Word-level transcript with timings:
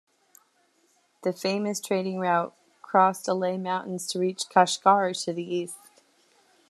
The 1.21 1.31
famous 1.31 1.79
trading 1.79 2.17
route 2.17 2.55
crossed 2.81 3.27
Alay 3.27 3.61
Mountains 3.61 4.07
to 4.07 4.17
reach 4.19 4.45
Kashgar 4.51 5.13
to 5.25 5.31
the 5.31 5.43
east. 5.43 5.77